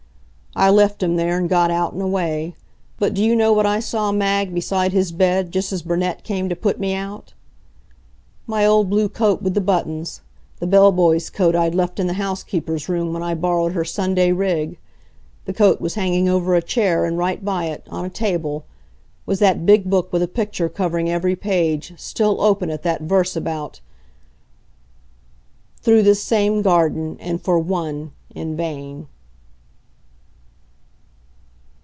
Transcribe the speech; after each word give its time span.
I 0.53 0.69
left 0.69 1.01
him 1.01 1.15
there 1.15 1.37
and 1.37 1.47
got 1.47 1.71
out 1.71 1.93
and 1.93 2.01
away. 2.01 2.55
But 2.99 3.13
do 3.13 3.23
you 3.23 3.37
know 3.37 3.53
what 3.53 3.65
I 3.65 3.79
saw, 3.79 4.11
Mag, 4.11 4.53
beside 4.53 4.91
his 4.91 5.13
bed, 5.13 5.49
just 5.53 5.71
as 5.71 5.81
Burnett 5.81 6.25
came 6.25 6.49
to 6.49 6.57
put 6.57 6.77
me 6.77 6.93
out? 6.93 7.31
My 8.47 8.65
old 8.65 8.89
blue 8.89 9.07
coat 9.07 9.41
with 9.41 9.53
the 9.53 9.61
buttons 9.61 10.19
the 10.59 10.67
bell 10.67 10.91
boy's 10.91 11.29
coat 11.29 11.55
I'd 11.55 11.73
left 11.73 12.01
in 12.01 12.07
the 12.07 12.15
housekeeper's 12.19 12.89
room 12.89 13.13
when 13.13 13.23
I 13.23 13.33
borrowed 13.33 13.71
her 13.71 13.85
Sunday 13.85 14.33
rig. 14.33 14.77
The 15.45 15.53
coat 15.53 15.79
was 15.79 15.95
hanging 15.95 16.27
over 16.27 16.53
a 16.53 16.61
chair, 16.61 17.05
and 17.05 17.17
right 17.17 17.43
by 17.45 17.67
it, 17.67 17.87
on 17.89 18.03
a 18.03 18.09
table, 18.09 18.65
was 19.25 19.39
that 19.39 19.65
big 19.65 19.89
book 19.89 20.11
with 20.11 20.21
a 20.21 20.27
picture 20.27 20.67
covering 20.67 21.09
every 21.09 21.37
page, 21.37 21.93
still 21.97 22.41
open 22.41 22.69
at 22.69 22.83
that 22.83 23.03
verse 23.03 23.37
about 23.37 23.79
Through 25.79 26.03
this 26.03 26.21
same 26.21 26.61
Garden 26.61 27.15
and 27.21 27.41
for 27.41 27.57
ONE 27.57 28.11
in 28.35 28.57
vain! 28.57 29.07